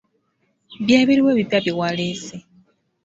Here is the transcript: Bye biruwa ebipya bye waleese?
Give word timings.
Bye 0.85 0.99
biruwa 1.07 1.31
ebipya 1.33 1.59
bye 1.63 1.73
waleese? 1.79 2.35